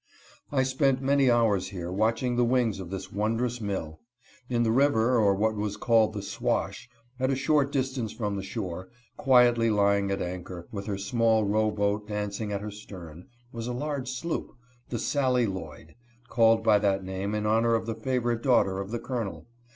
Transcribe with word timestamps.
I 0.51 0.63
spent 0.63 0.99
many 0.99 1.29
hours 1.29 1.67
here 1.69 1.91
watching 1.91 2.35
the 2.35 2.43
wings 2.43 2.79
of 2.79 2.89
this 2.89 3.11
won 3.11 3.37
drous 3.37 3.61
mill. 3.61 3.99
In 4.49 4.63
the 4.63 4.71
river, 4.71 5.15
or 5.19 5.35
what 5.35 5.53
was 5.55 5.77
called 5.77 6.13
the 6.13 6.23
"Swash," 6.23 6.89
at 7.19 7.29
a 7.29 7.35
short 7.35 7.71
distance 7.71 8.11
from 8.11 8.35
the 8.35 8.41
shore, 8.41 8.89
quietly 9.15 9.69
lying 9.69 10.09
at 10.09 10.19
anchor, 10.19 10.67
with 10.71 10.87
her 10.87 10.97
small 10.97 11.45
row 11.45 11.69
boat 11.69 12.07
dancing 12.07 12.51
at 12.51 12.61
her 12.61 12.71
stern, 12.71 13.27
was 13.51 13.67
a 13.67 13.73
large 13.73 14.09
sloop, 14.09 14.53
the 14.89 14.97
Sally 14.97 15.45
Lloyd, 15.45 15.93
called 16.29 16.63
by 16.63 16.79
that 16.79 17.03
name 17.03 17.35
in 17.35 17.45
honor 17.45 17.75
of 17.75 17.85
the 17.85 17.93
favorite 17.93 18.41
daughter 18.41 18.79
of 18.79 18.89
the 18.89 18.99
Colonel. 18.99 19.45